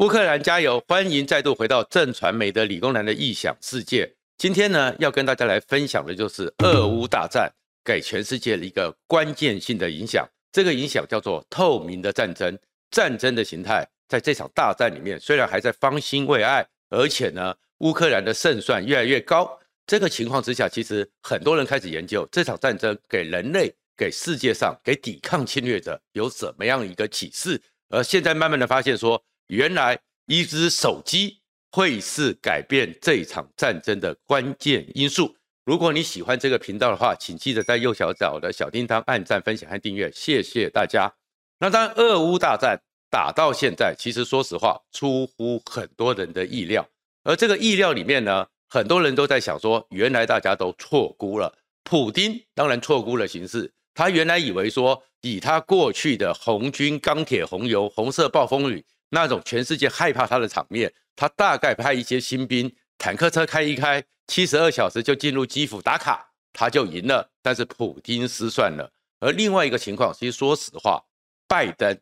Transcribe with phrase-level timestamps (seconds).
[0.00, 0.82] 乌克兰加油！
[0.88, 4.10] 欢迎再度回到正传媒的理工男的异想世界。
[4.38, 7.52] 今天呢，要跟大家来分享的就是俄乌大战
[7.84, 10.26] 给全世界的一个关键性的影响。
[10.52, 12.58] 这个影响叫做透明的战争。
[12.90, 19.60] 战争的形态在这场大战里面，虽然还在方兴未艾，而且呢，乌克兰的胜算越来越高。
[19.86, 27.60] 这个情况之下，其实很多人开始研究这场战争给人类、给世界上、给抵抗侵略者有怎么样一个启示。
[27.90, 29.22] 而现在慢慢的发现说。
[29.50, 31.36] 原来一只手机
[31.72, 35.34] 会是改变这场战争的关键因素。
[35.64, 41.12] 如果你喜欢这个频道的话，请记得在右下角的小叮当按赞、分享和订阅，谢谢大家。
[41.58, 46.88] 那当，俄乌大战打到现在，其实说实话出乎很多人的意料。
[47.24, 51.52] 而这个意料里面呢，很多人都在想说，原来大家都错估了。
[51.82, 58.84] 普丁当然错估了形势，他原来以为说，以他过去的红军、钢铁、红油、红色暴风雨。
[59.10, 67.28] 那种全世界害怕他的场面，他大概派一些新兵，坦克车开一开，七十二小时就进入基辅打卡，他就赢了。
[67.42, 68.90] 但是普京失算了。
[69.18, 71.02] 而另外一个情况，其实说实话，
[71.48, 71.98] 拜登、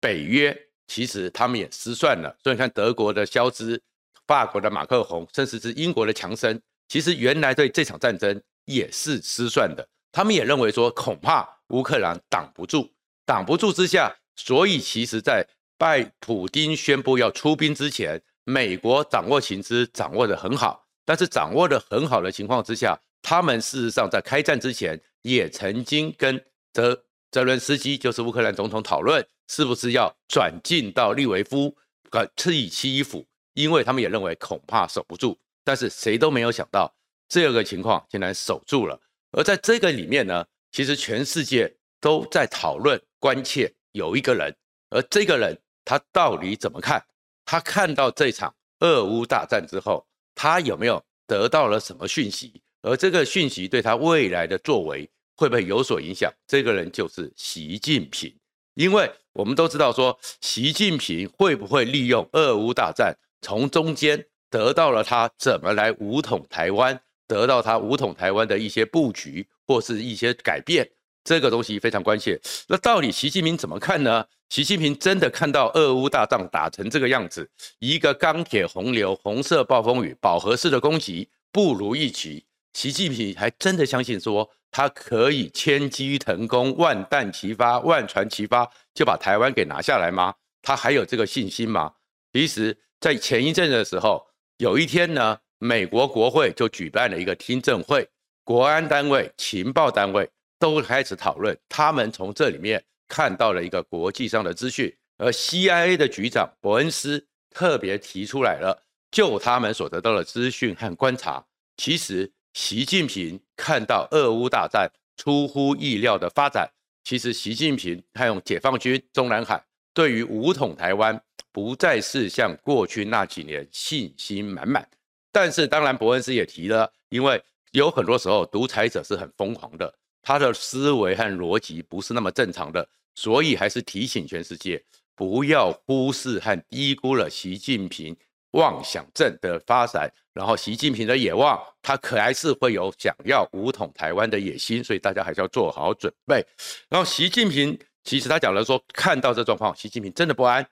[0.00, 0.56] 北约
[0.86, 2.34] 其实他们也失算了。
[2.42, 3.82] 所以你看德国的肖兹、
[4.26, 9.86] 法国的马克宏，甚至是英国的强生，其实原来对这场战争也是失算的。
[10.12, 12.88] 他们也认为说，恐怕乌克兰挡不住，
[13.26, 15.44] 挡不住之下，所以其实在。
[15.76, 31.76] 拜普丁宣布要出兵之前，美国掌握情资掌握得很好，但是掌握得很好的情况之下，他们事实上在开战之前也曾经跟泽泽伦斯基，就是乌克兰总统讨论，是不是要转进到利维夫，
[32.12, 36.94] 呃，替基辅，因为他们也认为恐怕守不住，但是谁都没有想到
[37.28, 39.00] 这个情况竟然守住了。
[39.32, 44.54] 而在这个里面呢，其实全世界都在讨论关切有一个人，
[44.90, 45.58] 而这个人。
[45.84, 47.04] 他到底怎么看？
[47.44, 52.62] 他看到这场俄乌大战之后，他有没有得到了什么讯息？
[52.82, 56.32] 而这个讯息对他未来的作为会不会有所影响？
[56.46, 58.34] 这个人就是习近平。
[58.74, 70.90] 因为我们都知道说，习近平会不会利用俄乌大战，从中间得到了他怎么来武统台湾，得到他武统台湾的一些布局或是一些改变。
[71.22, 72.38] 这个东西非常关键。
[72.68, 74.26] 那到底习近平怎么看呢？
[74.54, 77.50] 习近平真的看到俄乌大战打成这个样子，
[77.80, 82.44] 一个钢铁洪流、红色暴风雨、饱和式的攻击不如预期。
[82.72, 90.32] 习近平还真的相信说，他可以千机腾空、万弹齐发、万船齐发就把台湾给拿下来吗？
[90.62, 91.92] 他还有这个信心吗？
[92.32, 94.24] 其实，在前一阵的时候，
[94.58, 98.08] 有一天呢，美国国会就举办了一个听证会，
[98.44, 100.30] 国安单位、情报单位。
[100.56, 111.44] 都开始讨论，他们从这里面看到了一个国际上的资讯，而 CIA 的局长伯恩斯特别提出来了，就他们所得到的资讯和观察，
[111.76, 116.68] 其实习近平看到俄乌大战出乎意料的发展，
[117.04, 119.62] 其实习近平他用解放军中南海
[119.92, 121.20] 对于武统台湾
[121.52, 124.88] 不再是像过去那几年信心满满，
[125.30, 129.94] 但是当然伯恩斯也提了，因为有很多时候独裁者是很疯狂的。
[130.24, 134.82] 他的思维和逻辑不是那么正常的，所以还是提醒全世界
[135.14, 138.16] 不要忽视和低估了习近平
[138.52, 140.10] 妄想症的发展。
[140.32, 146.44] 然后，习近平的野望，他可还是会有想要武统台湾的野心，所以大家还是要做好准备。
[146.88, 150.66] 然后，习近平其实他讲了说，看到这状况，习近平真的不安。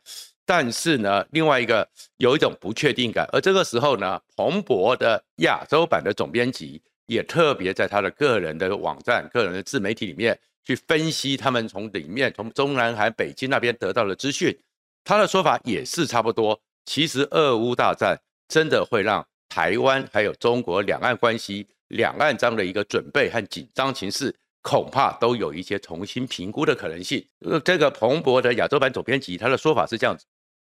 [0.45, 3.25] 但是呢，另外一个有一种不确定感。
[3.33, 6.83] 而这个时候呢，彭博的亚洲版的总编辑。
[7.07, 14.57] 也特别在他的个人的网站、个人的自媒体里面去分析他们从里面从中南海、北京那边得到的资讯。
[15.05, 16.61] 他的说法也是差不多。
[16.85, 27.25] 其实俄乌大战真的会让台湾还有中国两岸关系、两岸这样的一个准备和紧张情势，恐怕都有一些重新评估的可能性。
[27.65, 30.25] 这个彭博的亚洲版总编辑他的说法是这样子：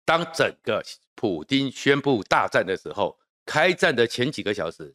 [0.04, 0.82] 当整个
[1.14, 4.94] 普丁宣布大战的时候，开战的前几个小时。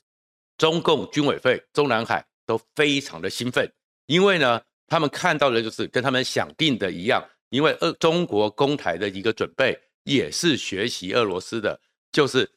[0.61, 3.67] 中共军委会中南海都非常的兴奋，
[4.05, 11.81] 因为呢，他们看到的就是跟他们想定的一样，因为俄中国攻台的一个准备也是学习俄罗斯的，
[12.11, 12.47] 就是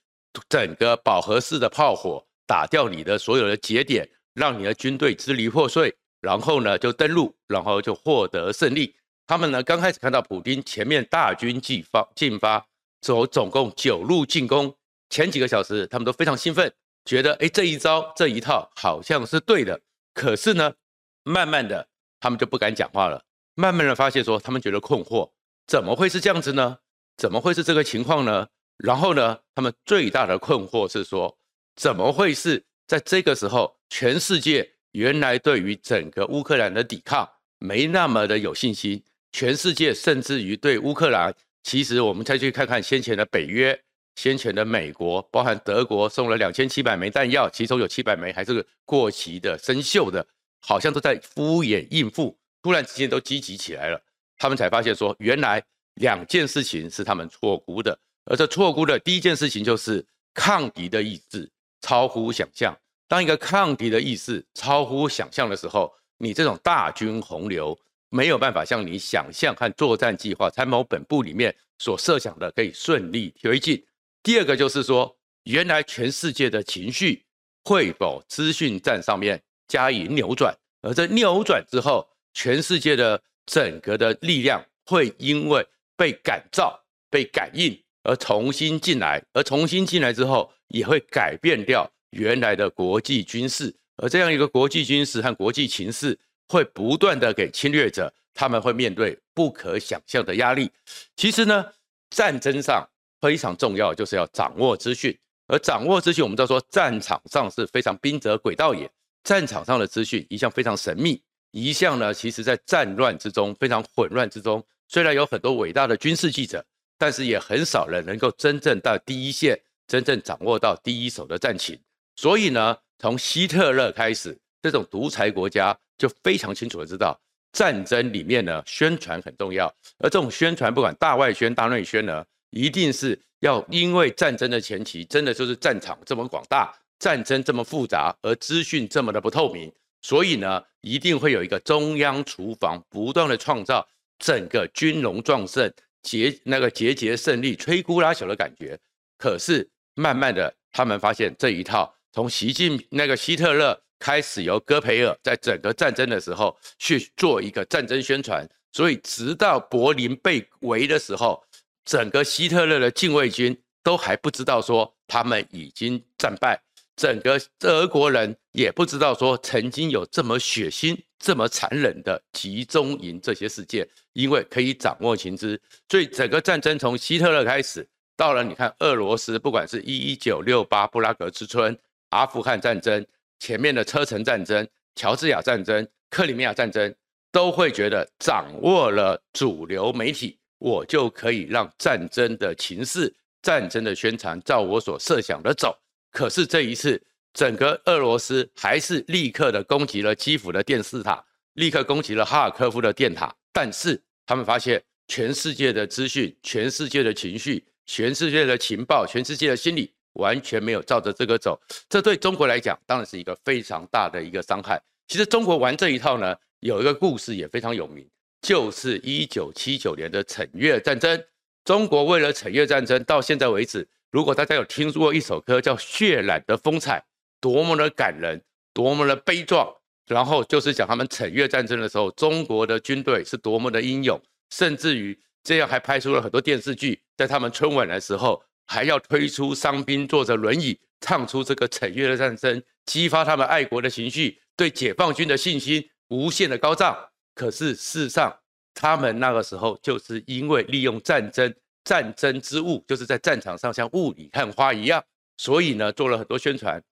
[0.51, 5.91] 整个饱和式的炮火打掉你的所有的节点，让你的军队支离破碎，
[6.21, 8.95] 然后呢就登陆，然后就获得胜利。
[9.27, 12.67] 他们呢刚开始看到普丁前面大军进发进发，
[13.01, 14.77] 走总共九路进攻，
[15.09, 16.71] 前几个小时他们都非常兴奋。
[17.05, 19.81] 觉得哎，这一招这一套好像是对的，
[20.15, 20.75] 可是呢，
[21.23, 21.89] 慢慢的
[22.21, 23.25] 他们就不敢讲话了。
[23.55, 25.31] 慢慢的发现说，他们觉得困惑，
[25.67, 26.79] 怎么会是这样子呢？
[27.17, 28.49] 怎么会是这个情况呢？
[28.79, 31.39] 然后呢，他们最大的困惑是说，
[31.77, 37.29] 怎么会是在这个时候，全世界原来对于整个乌克兰的抵抗
[37.59, 43.81] 没那么的有信心，全世界甚至于对乌克兰，其实我们再去看看先前的北约、
[44.17, 50.27] 先前的美国，包含德国送了两千七百枚弹药，其中有七百枚还是过期的、生锈的，
[50.61, 54.01] 好像都在敷衍应付，突然之间都积极起来了，
[54.39, 55.63] 他们才发现说，原来
[55.95, 57.99] 两件事情是他们错估的。
[58.27, 61.51] 而这错估的第一件事情就是抗敌的意志
[61.83, 62.75] 超乎想象。
[63.07, 67.79] 当一个抗敌的意识超乎想象的时候，你这种大军洪流
[68.09, 73.85] 没有办法像你想象和作战计划参谋本部里面所设想的可以顺利推进。
[74.25, 77.23] 第二个就是说，原来全世界的情绪
[77.63, 87.79] 会否资讯战上面加以扭转，而这扭转之后，全世界的整个的力量会因为被感召、被感应。
[88.07, 96.19] 而重新进来，而重新进来之后，也会改变掉原来的国际军事，而这样一个国际军事和国际情势，
[96.49, 100.71] 会不断的给侵略者，他们会面对不可想象的压力。
[101.17, 101.65] 其实呢，
[102.11, 102.87] 战争上
[103.25, 108.91] 非常重要，就是要掌握资讯，而掌握资讯，我们都说战场上是非常兵者诡道也，
[109.23, 116.63] 战场上的资讯一向非常神秘，一向呢，其实在战乱之中，非常混乱之中，虽然有很多伟大的军事记者。
[116.97, 121.79] 但是也很少人能够真正到第一线，真正掌握到第一手的战情。
[122.15, 127.21] 所以呢，从希特勒开始，这种独裁国家就非常清楚的知道，
[127.53, 129.67] 战争里面呢，宣传很重要。
[129.99, 132.25] 而这种宣传，不管大外宣、大内宣呢，
[132.55, 139.71] 一定是要因为战争的前期真的就是战场这么广大，战争这么复杂，而资讯这么的不透明，
[140.01, 143.87] 所以呢，一定会有一个中央厨房，不断的创造
[144.19, 145.71] 整个军容壮盛。
[146.05, 148.79] 节那个节节胜利、摧枯拉朽的感觉，
[149.17, 161.43] 可是慢慢的，他们发现这一套从习近那个希特勒开始，由戈培尔在整个战争的时候去做一个战争宣传，所以直到柏林被围的时候，
[161.85, 166.61] 整个希特勒的禁卫军都还不知道说他们已经战败。
[166.97, 177.85] 整个德国人也不知道说曾经有这么血腥、这么残忍的集中营这些事件，因为可以掌握情资，所以整个战争从希特勒开始，
[178.17, 181.77] 到了你看俄罗斯，不管是一九六八布拉格之春、
[182.11, 183.05] 阿富汗战争、
[183.41, 186.95] 前面的车臣战争、乔治亚战争、克里米亚战争，
[187.33, 195.79] 都会觉得掌握了主流媒体，我就可以让战争的情势、战争的宣传照我所设想的走。
[196.11, 196.99] 可是这一次，
[197.35, 201.23] 整个俄罗斯还是立刻的攻击了基辅的电视塔，
[201.53, 203.31] 立刻攻击了哈尔科夫的电塔。
[203.53, 211.61] 但是他们发现，全世界的资讯、全世界的情绪、全世界的情报、全世界的心理，完全没有照着这个走。
[211.91, 214.81] 这对中国来讲，当然是一个非常大的一个伤害。
[215.09, 218.09] 其实中国玩这一套呢，有一个故事也非常有名，
[218.45, 221.25] 就是一九七九年的澶渊战争。
[221.65, 223.89] 中国为了澶渊战争，到现在为止。
[224.11, 226.99] 如果大家有听说过一首歌叫《血染的风采》，
[227.41, 228.39] 多么的感人，
[228.75, 229.75] 多么的悲壮，
[230.07, 234.21] 然后就是讲他们澶渊战争的时候，中国的军队是多么的英勇，
[234.51, 246.95] 甚至于这样还拍出了很多电视剧，在他们春晚的时候还要推出伤兵坐着轮椅唱出这个澶渊的战争，激发他们爱国的情绪，对解放军的信心无限的高涨。
[247.35, 248.35] 可是事实上，
[248.73, 251.55] 他们那个时候就是因为利用战争。
[251.85, 255.05] 战争之物就是在战场上像雾里看花一样，
[255.37, 256.83] 所以呢做了很多宣传。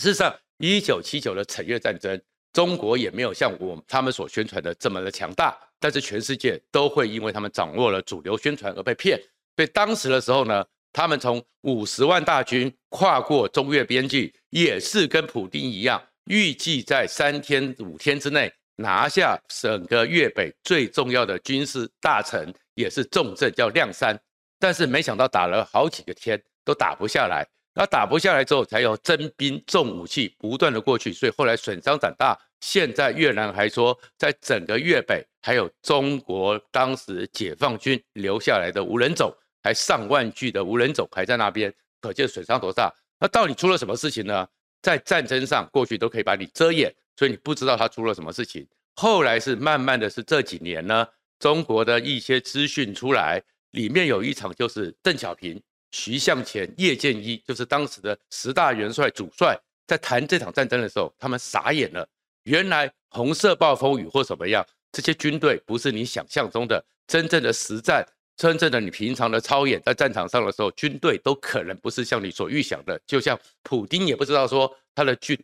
[0.00, 2.20] 事实上，一九七九的澶渊战争，
[2.52, 9.16] 中国也没有像我他们所宣传的这么的强大，但是全世界都会因为他们掌握了主流宣传而被骗。
[9.54, 24.18] 所以当时的时候呢，他们从五十万大军跨过中越边境，也是跟普丁一样，预计在三天五天之内拿下整个越北最重要的军事大城，也是重镇，叫谅山。
[24.58, 32.38] 但是没想到打了好几个天都打不下来，那打不下来之后，才有征兵重武器不断的过去，所以后来损伤长大。
[32.60, 42.92] 现在越南还说，在整个越北还有中国当时解放军留下来的无人种，还上万具的无人种还在那边，可见损伤多大。
[43.18, 44.46] 那到底出了什么事情呢？
[44.80, 48.66] 在战争上过去都可以把你遮掩，所以你不知道他出了什么事情。
[48.96, 51.06] 后来是慢慢的是这几年呢，
[51.38, 53.42] 中国的一些资讯出来。
[53.72, 55.58] 里面有一场，就是邓小平、
[55.92, 62.06] 徐向前、叶剑一，就是当时的十大元帅主帅，在谈这场战争的时候，他们傻眼了。
[62.42, 75.38] 原来红色暴风雨或什么样，这些军队不是你想象中的真正的实战，真正的你平常的操演在战场上的时候，军队都可能不是像你所预想的，就像普丁也不知道说他的军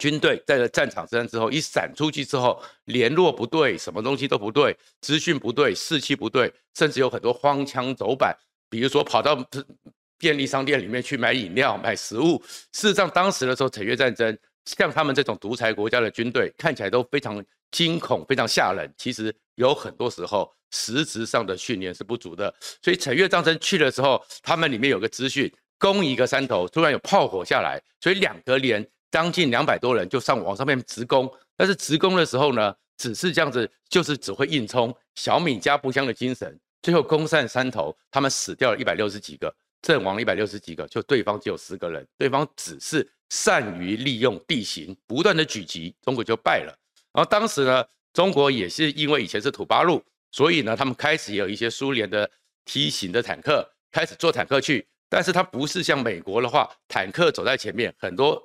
[0.00, 8.34] 军队在了战场上之后一闪出去之后，联络不对，什么东西都不对，资讯不对，士气不对，甚至有很多荒腔走板，
[8.68, 9.36] 比如说跑到
[10.18, 12.42] 便利商店里面去买饮料、买食物。
[12.72, 18.92] 事实上，当时的时候，陈越战争，像他们这种独裁国家的军队，看起来都非常惊恐、非常吓人。
[18.96, 20.50] 其实有很多时候。
[20.72, 22.04] 实质上的训练是。
[22.04, 28.80] 不足的，所以陈越战争去的时候，他们里面有个资讯，攻一个山头，突然有炮火下来，所以两个连
[29.10, 31.30] 将近两百多人就上往上面直攻。
[31.56, 46.76] 但是直攻的时候呢，只是这样子，就是只会硬冲，小米加步枪的精神，最后攻上山头，他们死掉了一百六十几个，阵亡一百六十几个，就对方只有十个人，对方只是善于利用地形，不断的狙击，中国就败了。
[47.12, 50.02] 然后当时呢，中国也是因为以前是土八路。
[50.32, 52.30] 所以呢，他们开始也有一些苏联的
[52.64, 58.40] 梯型的坦克开始坐坦克去，但是它不是像美国的话，坦克走在前面，很多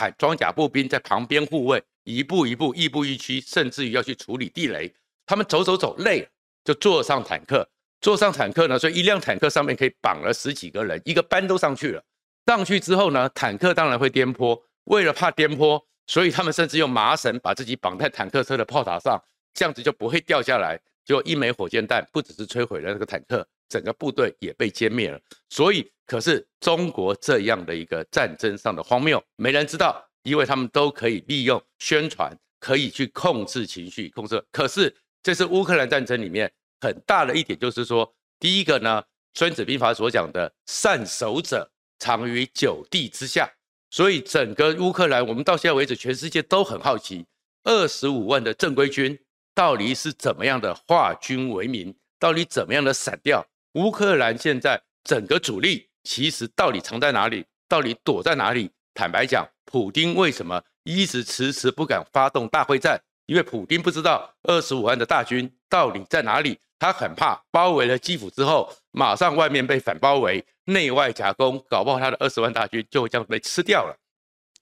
[0.00, 4.90] 坦装甲步兵在旁边护卫，一步一步，亦步亦趋，甚至于要去处理地雷。
[5.26, 6.28] 他们走走走累了，
[6.64, 7.68] 就坐上坦克，
[8.00, 12.02] 坐上坦克呢，所以一辆坦克上面可以绑了十几个人，一个班都上去了。
[12.46, 20.80] 上去之后呢，坦克当然会颠簸，为了怕颠簸，所以他们甚至用麻绳把自己绑在坦克车的炮塔上，这样子就不会掉下来。
[21.04, 25.20] 就一枚火箭弹，不只是摧毁了那个坦克，整个部队也被歼灭了。
[25.48, 34.42] 所以，可是中国这样的一个战争上的荒谬，没人知道，因为他们都可以利用宣传，可以去控制情绪，控制。
[34.52, 39.02] 可是，这是乌克兰战争里面很大的一点，就是说，第一个呢，
[39.34, 43.50] 《孙子兵法》所讲的“善守者，藏于九地之下”。
[43.90, 47.26] 所以，整个乌克兰，我们到现在为止，全世界都很好奇，
[47.64, 49.18] 二十五万的正规军。
[49.60, 51.94] 到底是怎么样的化军为民？
[52.18, 53.46] 到底怎么样的散掉？
[53.74, 57.44] 乌克兰现在整个主力其实到底藏在哪里？
[57.68, 58.70] 到底躲在哪里？
[58.94, 62.98] 坦白讲，普丁为什么一直迟迟不敢发动大会战？
[63.26, 73.94] 因为普丁不知道二十五万的大军到底在哪里，他很怕包围了基辅之后，马上外面被反包围，内外夹攻，搞不好他的二十万大军就会这样被吃掉了。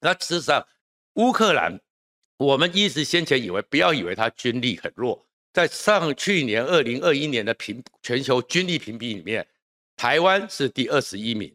[0.01, 0.67] 那事实上，
[1.15, 1.79] 乌克兰。
[2.39, 9.45] 我们一直先前以为，不要以为他军力很弱，在上去年二零二一年的评全球军力评比里面，
[9.97, 11.53] 台湾是第二十一名，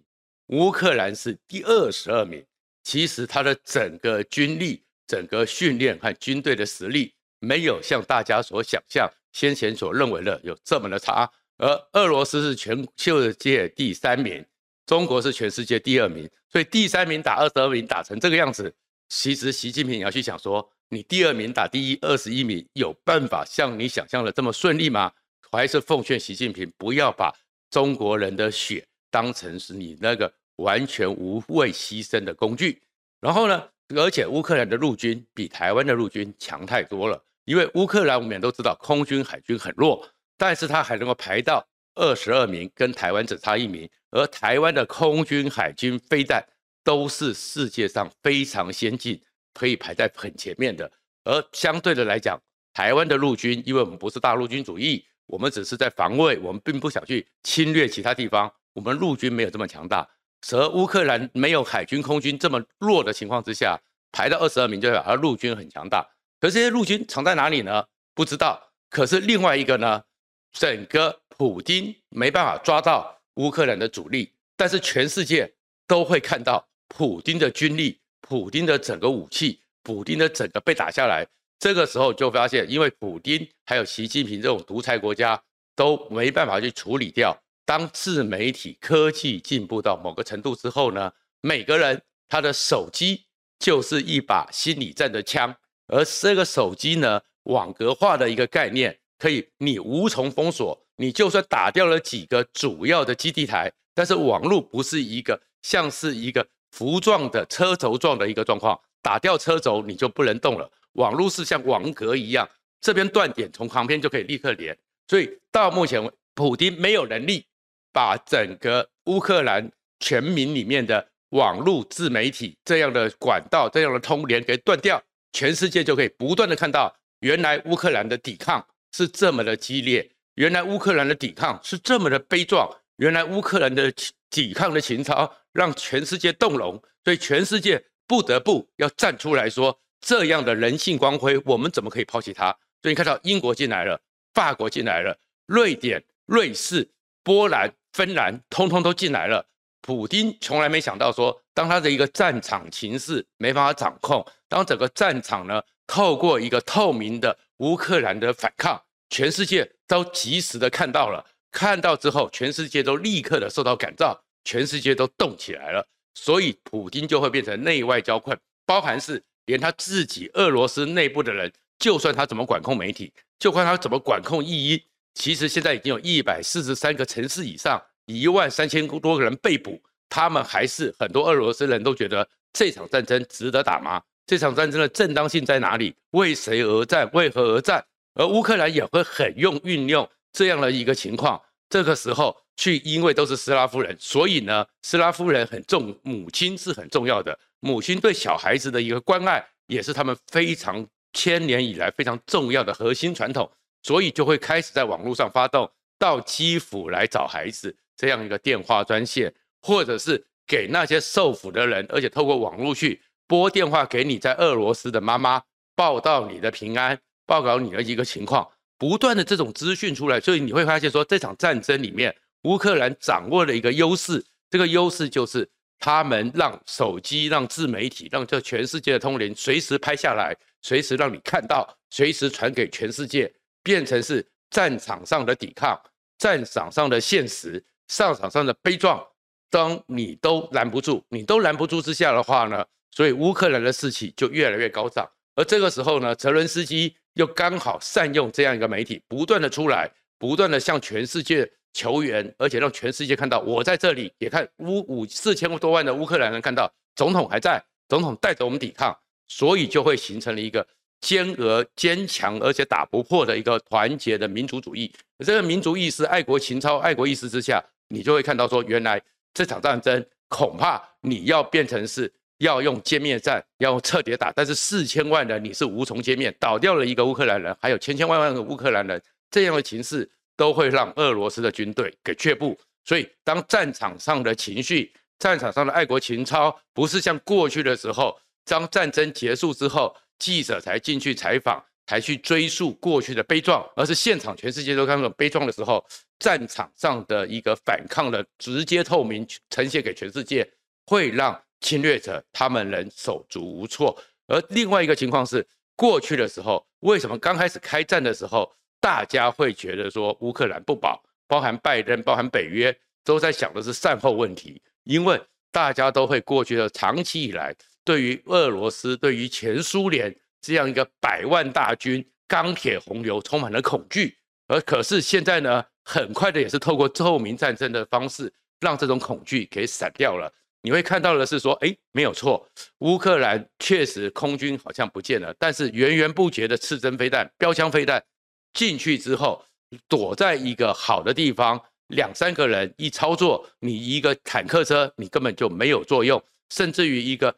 [0.47, 2.45] 乌克兰是第二十二名。
[2.83, 11.31] 其实他的整个军力、整个训练和军队的实力，没有像大家所想象、先前所认为的有这么的差。
[11.59, 14.45] 而俄罗斯是全世界第三名，
[14.85, 18.75] 中国是全世界第二名，所以第三名打二十二名打成这个样子。
[19.15, 25.11] 其实习近平也要去想说，你第二名打第一，二十一名，有办法像你想象的这么顺利吗？
[25.51, 27.31] 还是奉劝习近平不要把
[27.69, 32.81] 中国人的血当成是你那个完全无畏牺牲的工具。
[33.21, 33.63] 然后呢，
[33.95, 46.43] 而且乌克兰的陆军比台湾的陆军强太多了，因为乌克兰我们也都知道空军海军很弱，但是他还能够排到二十二名，跟台湾只差一名，而台湾的空军海军飞弹。
[46.83, 49.21] 都是世界上非常先进，
[49.53, 50.91] 可以排在很前面的。
[51.23, 52.39] 而相对的来讲，
[52.73, 58.51] 台湾的陆军，因为我们不是大陆军主义，我们只是在防卫，我们并不想去侵略其他地方。
[58.73, 60.07] 我们陆军没有这么强大。
[60.51, 63.79] 而乌克兰没有海军、空军这么弱的情况之下，
[64.11, 66.05] 排到二十二名就表示陆军很强大。
[66.41, 67.85] 可是这些陆军藏在哪里呢？
[68.13, 68.61] 不知道。
[68.89, 70.03] 可是另外一个呢，
[70.51, 75.53] 整个普京没办法抓到乌克兰的主力，但是全世界
[75.87, 76.67] 都会看到。
[76.95, 81.25] 普丁的军力，普丁的整个武器，普丁的整个被打下来，
[81.57, 85.41] 这个时候就发现，因为普丁还有习近平这种独裁国家
[85.75, 87.35] 都没办法去处理掉。
[87.65, 93.25] 当自媒体科技进步到某个程度之后呢，每个人他的手机
[93.57, 95.55] 就是一把心理战的枪，
[95.87, 106.45] 而这个手机呢，网格化的一个概念，可以你无从封锁，你就算打掉了几个主要的基地台，但是网络不是一个像是一个。
[106.73, 110.67] 浮状的车轴状的一个状况，打掉车轴你就不能动了。
[110.93, 112.49] 网络是像网格一样，
[112.81, 114.75] 这边断点从旁边就可以立刻连。
[115.07, 117.45] 所以到目前，普丁没有能力
[117.91, 124.99] 把整个乌克兰全民里面的网络自媒体这样的管道、这样的通联给断掉，
[125.31, 133.93] 全世界就可以不断的看到，原来乌克兰的抵抗是这么的激烈，原来乌克兰的抵抗是这么的悲壮，原来乌克兰的
[134.31, 135.31] 抵抗的情操。
[135.53, 142.51] 让全世界动容，所以全世界不得不要站出来说，这样的人性光辉，我们怎么可以抛弃它？
[142.81, 144.01] 所以你看到英国进来了，
[144.33, 146.91] 法国进来了，瑞典、瑞士
[147.23, 149.45] 波兰、芬兰通通都进来了。
[149.81, 174.83] 普丁从来没想到说，当他的一个战场情势没办法掌控，当整个战场呢透过一个透明的乌克兰的反抗，全世界都及时的看到了，看到之后，全世界都立刻的受到感召，全世界都动起来了，所以普京就会变成内外交困，包含是连他自己俄罗斯内部的人，就算他怎么管控媒体，就看他怎么管控异议，
[175.13, 177.81] 其实现在已经有一百四十三个城市以上。
[178.05, 184.03] 一万三千多个人被捕，他们还是很多俄罗斯人都觉得这场战争值得打吗？
[184.27, 185.95] 这场战争的正当性在哪里？
[186.11, 187.09] 为谁而战？
[187.13, 187.85] 为何而战？
[188.15, 203.49] 而乌克兰也会很用运用这样的一个情况，这个时候去，因为都是斯拉夫人，所以呢，斯拉夫人很重母亲是很重要的，母亲对小孩子的一个关爱也是他们非常千年以来非常重要的核心传统，
[203.81, 207.75] 所以就会开始在网络上发动到基辅来找孩子。
[207.95, 209.31] 这样一个电话专线，
[209.61, 215.41] 或者是给那些受俘的人，而且透过网络去拨电话给你在俄罗斯的妈妈，
[215.75, 233.31] 报道你的平安，报告你的一个情况，不断的这种资讯出来，所以你会发现说，这场战争里面，乌克兰掌握了一个优势，这个优势就是他们让手机、让自媒体、让这全世界的通联随时拍下来，随时让你看到，随时传给全世界，
[233.61, 235.79] 变成是战场上的抵抗，
[236.17, 237.63] 战场上的现实。
[237.89, 239.05] 上场上的悲壮，
[239.51, 245.07] 当你都拦不住，你都拦不住之下的话呢，所以乌克兰的士气就越来越高涨。
[245.35, 258.95] 而这个时候呢，泽伦斯基又刚好善用这样一个媒体，不断的出来，不断的向全世界求援，而且让全世界看到我在这里，也看乌五四千多万的乌克兰人看到总统还在，总统带着我们抵抗，
[259.27, 260.65] 所以就会形成了一个
[261.01, 264.89] 坚而坚强而且打不破的一个团结的民族主义。
[265.25, 267.63] 这个民族意识、爱国情操、爱国意识之下。
[267.89, 268.99] 你就会看到说，原来
[269.35, 282.59] 这场战争恐怕你要变成是要用歼灭战，要用彻底打，但是四千万人你是无从歼灭，倒掉了一个乌克兰人，还有千千万万个乌克兰人，这样的情势都会让俄罗斯的军队给却步。
[282.85, 291.63] 所以，当战场上的情绪、战场上的爱国情操不是像过去的时候，当战争结束之后，记者才进去采访。
[291.85, 295.85] 才去追溯过去的悲壮，而是现场全世界都看到悲壮的时候，
[296.17, 300.49] 战场上的一个反抗的直接透明呈现给全世界，
[300.85, 304.01] 会让侵略者他们能手足无措。
[304.27, 308.49] 而另外一个情况是，过去的时候，为什么刚开始开战的时候，
[308.83, 315.17] 大家会觉得说乌克兰不保，包含拜登，包含北约，都在想的是善后问题，因为
[315.53, 320.13] 大家都会过去的长期以来，对于俄罗斯，对于前苏联。
[320.41, 324.17] 这样一个百万大军、钢铁洪流，充满了恐惧。
[324.47, 330.29] 而可是现在呢，很快的也是透过透明战争的方式，让这种恐惧给散掉了。
[330.61, 332.45] 你会看到的是说，哎，没有错，
[332.79, 338.03] 乌克兰确实空军好像不见了，但是源源不绝的刺针飞弹、标枪飞弹
[338.53, 339.43] 进去之后，
[339.87, 347.35] 躲在一个好的地方，两三个人一操作，你一个坦克车你根本就没有作用，甚至于一个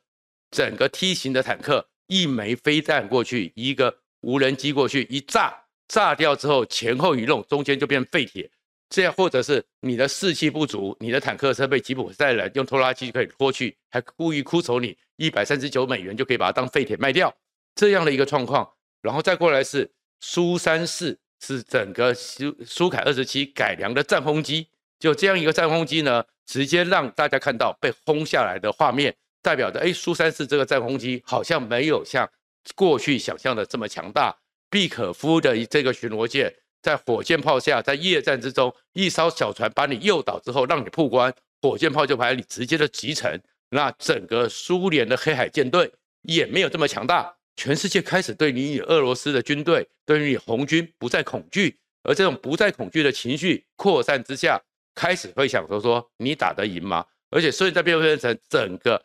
[0.51, 1.88] 整个梯形的坦克。
[2.08, 5.51] 一枚飞弹过去，一个无人机过去一炸，
[5.88, 8.47] 炸掉之后前后一弄，中间就变废铁。
[8.89, 17.36] 这样或者是你的士气不足，你的坦克车被吉普赛人用拖拉机可以拖去，还故意哭走你一百三十九美元就可以把它当废铁卖掉，
[17.73, 18.71] 这样的一个状况。
[19.01, 24.67] 然后再过来是苏三四，是整个苏苏凯二十七改良的战轰机，
[24.99, 29.15] 就这样一个战轰机呢，直接让大家看到被轰下来的画面。
[29.41, 32.28] 代表着哎，苏三四这个战轰机好像没有像
[32.73, 34.36] 过去想象的这么强大。
[34.71, 36.51] 毕可夫的这个巡逻舰
[36.82, 43.39] 在火箭炮下，在夜战之中，一艘小船把你诱导之后，让你破关，火箭炮就把你直接的击沉。
[43.69, 45.91] 那整个苏联的黑海舰队
[46.23, 47.36] 也没有这么强大。
[47.56, 54.62] 全世界开始对你与俄罗斯的军队，对于你红军不再恐惧，而这种不再恐惧的情绪扩散之下，
[54.94, 57.06] 开始会想说说你打得赢吗？
[57.30, 59.04] 而且所以在变变成整个。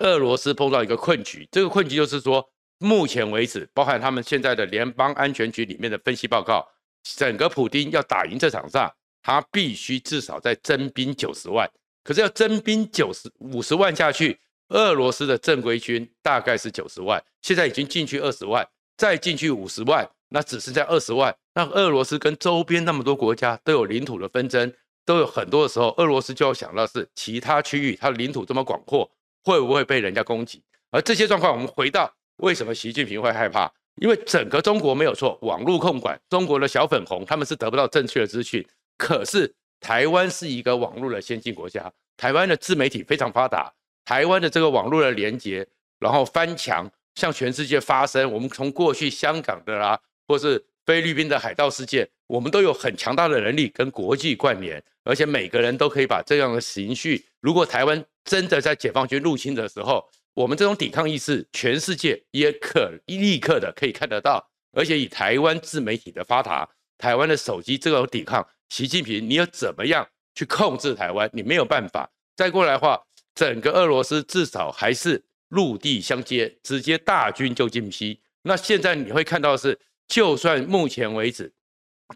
[0.00, 2.48] 俄罗斯碰到一个困局，这个困局就是说，
[2.78, 6.64] 目前为止，包含他们现在的联邦安全局里面的分析报告，
[7.02, 8.88] 整个普丁要打赢这场仗，
[9.22, 11.68] 他必须至少再征兵九十万。
[12.04, 21.34] 可是要征兵九十五十万下去，俄罗斯的正规军大概是九十万，现在已经进去二十万，再进去五十万，那只剩下二十万。
[21.54, 24.72] 那俄罗斯跟周边那么多国家都有领土的纷争，
[25.04, 29.10] 都有很多的时候，俄罗斯就要想到是其他区域，它的领土这么广阔。
[29.44, 30.62] 会不会被人家攻击？
[30.90, 33.72] 而这些状况，我们回到为什么习近平会害怕？
[34.02, 38.66] 因为整个中国没有错，网络控管，中国的小粉红他们是得不到正确的资讯。
[38.98, 39.50] 可是
[39.80, 43.72] 台湾是一个网络的先进国家，台湾的自媒体非常发达，
[44.08, 45.68] 台湾的这个网络的连接，
[45.98, 48.32] 然后翻墙向全世界发声。
[48.32, 64.42] 我们从过去香港的啦，或是菲律宾的海盗事件，我们都有很强大的能力跟国际关联，而且每个人都可以把这样的情绪，如果台湾真的在解放军入侵的时候，我们这种抵抗意识，全世界也可立刻的可以看得到。
[64.72, 66.66] 而且以台湾自媒体的发达，
[66.96, 71.28] 台湾的手机这种抵抗，习近平你要怎么样去控制台湾？
[71.34, 72.10] 你没有办法。
[72.34, 73.02] 再过来的话，
[73.38, 78.20] 整个俄罗斯至少还是陆地相接，直接大军就进西。
[78.42, 81.52] 那现在你会看到是，就算目前为止，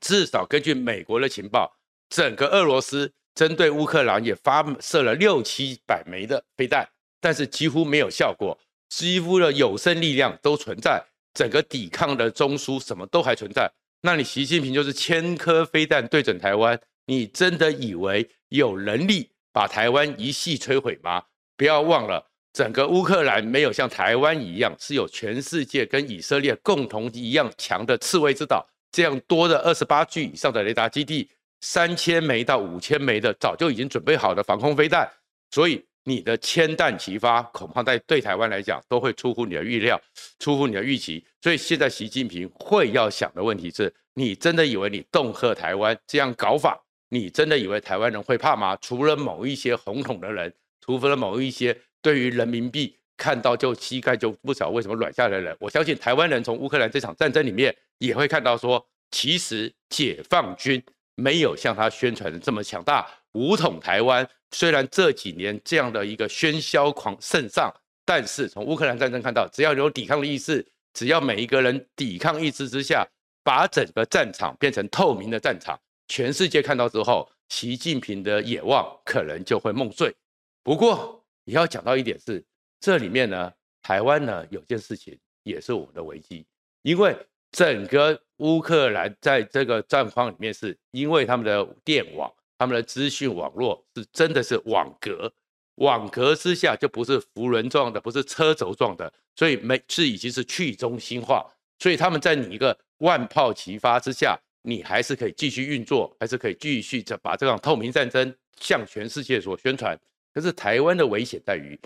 [0.00, 1.76] 至少根据美国的情报，
[2.08, 6.88] 整个俄罗斯针对乌克兰也发射了六七百枚的飞弹，
[7.20, 8.58] 但是几乎没有效果，
[8.88, 11.00] 几乎的有生力量都存在。
[11.34, 21.22] 整个抵抗的中枢什么都还存在，那你习近平就是千颗飞弹对准台湾，你真的以为有能力把台湾一系摧毁吗？
[21.56, 35.08] 不要忘了，整个乌克兰没有像台湾一样是有全世界跟以色列共同一样强的刺猬之岛这样多的二十八具以上的雷达基地，三千枚到五千枚的早就已经准备好的防空飞弹，
[35.50, 35.84] 所以。
[36.04, 39.96] 你的千弹齐发，恐怕在对台湾来讲都会出乎你的预料，
[40.40, 41.24] 出乎你的预期。
[41.40, 46.76] 所以现在习近平会要想的问题是：你真的以为你恫吓台湾这样搞法，
[47.12, 48.74] 你真的以为台湾人会怕吗？
[48.80, 60.82] 除了某一些红统的人，除了某一些对于人民币看到就膝盖就不晓为什么软下来的人，我相信台湾人从乌克兰这场战争里面也会看到说，其实解放军
[61.14, 63.06] 没有像他宣传的这么强大。
[63.32, 67.70] 武统台湾，虽然这几年这样的一个喧嚣狂盛上，
[68.06, 73.06] 但是从乌克兰战争看到，只要有抵抗的意识，只要每一个人抵抗意志之下，
[73.44, 75.78] 把整个战场变成透明的战场，
[76.14, 80.14] 全世界看到之后，习近平的野望可能就会梦碎。
[80.62, 82.44] 不过也要讲到一点是，
[82.78, 86.44] 这里面呢，台湾呢有件事情也是我们的危机，
[86.82, 87.16] 因为
[87.50, 92.30] 整个乌克兰在这个战况里面，是因为他们的电网。
[92.58, 95.32] 他们的资讯网络是真的是网格，
[95.76, 101.44] 网格之下就不是浮轮状的，不是车轴状的，所以没是已经是去中心化，
[101.78, 109.98] 所以他们在你一个万炮齐发之下，你还是可以继续运作，还是可以继续的把这场透明战争向全世界所宣传。
[110.32, 111.78] 可是台湾的危险在于，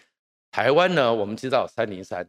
[0.50, 2.28] 台湾呢，我们知道三零三，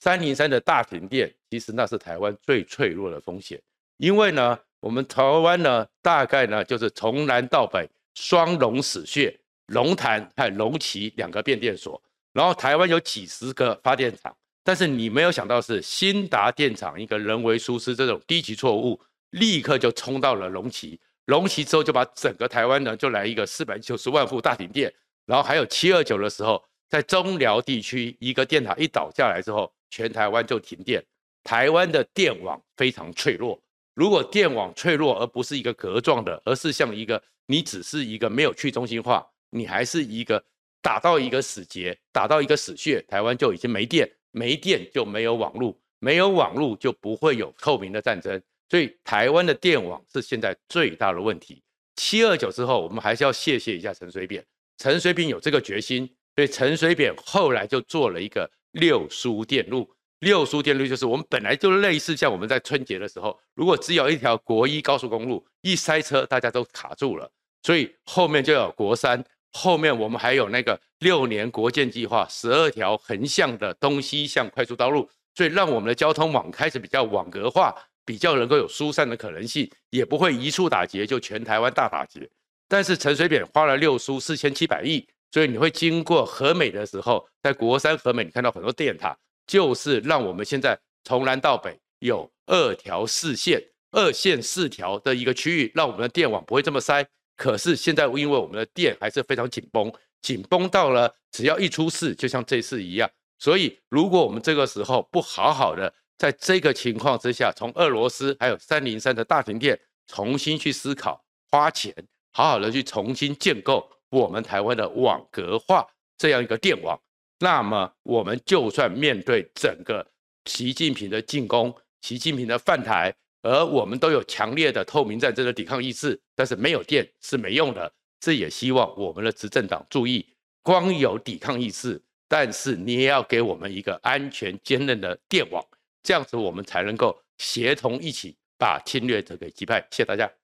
[0.00, 3.60] 三零三的大停电，其实那是台湾最脆弱的风险，
[3.96, 4.58] 因为呢。
[4.84, 9.34] 我们台湾呢，大概呢就是从南到北双龙死穴，
[9.68, 11.98] 龙潭和龙崎两个变电所，
[12.34, 19.00] 然后台湾有几十个发电厂，但是你没有想到是兴达电厂一个人为疏失这种低级错误，
[19.34, 24.92] 立刻就冲到了龙崎，龙崎之后就把整个台湾呢就来一个四百九十万户大停电，
[25.26, 31.04] 然后还有七二九的时候，在中寮地区一个电塔一倒下来之后，全台湾就停电，
[31.42, 33.60] 台湾的电网非常脆弱。
[33.94, 40.44] 如果电网脆弱，而不是一个格状的，而是像一个你只是一个没有去中心化，你还是一个
[40.80, 48.40] 打到一个死结，打到一个死穴，台湾就已经没电，没电就没有网络，没有网络就不会有透明的战争。
[48.74, 51.62] 所以台湾的电网是现在最大的问题。
[51.94, 54.44] 七二九之后，我们还是要谢谢一下陈水扁，
[54.78, 59.88] 陈水扁有这个决心，所以陈水扁后来就做了一个六输电路。
[60.18, 67.30] 六输电路就是我们本来就类似像我们在春节的时候，如果只有一条国一高速公路一塞车，大家都卡住了，
[67.62, 77.72] 所以后面就有国三，后面我们还有那个六年国建计划，十二条横向的东西向快速道路，所以让我们的交通网开始比较网格化，
[78.04, 82.28] 比较能够有疏散的可能性，也不会一触打劫就全台湾大打劫。
[82.68, 89.16] 但是陈水扁花了六输四千七百亿，所以你会经过和美的时候，在国三和美，你看到很多电塔。
[89.46, 97.06] 就是让我们现在从南到北有二条四线、二线四条的一个区域，让我们的电网不会这么塞。
[97.36, 103.10] 可是现在因为我们的电还是非常紧绷，紧绷到了只要一出事，就像这次一样。
[103.38, 111.94] 所以如果我们这个时候不好好的在这个情况之下，从俄罗斯还有三零三的大停电重新去思考，花钱
[112.32, 116.98] 好好的去重新建构我们台湾的网格化这样一个电网。
[117.40, 120.06] 那么，我们就算面对整个
[120.46, 127.92] 习近平的进攻、习近平的犯台，而我们都有强烈的透明战争的抵抗意识，但是没有电是没用的。
[128.20, 130.24] 这也希望我们的执政党注意，
[130.62, 135.62] 光有抵抗意识，但是你也要给我们一个安全坚韧的电网，
[136.04, 139.80] 这样子我们才能够协同一起把侵略者给击败。
[139.90, 140.43] 谢谢大家。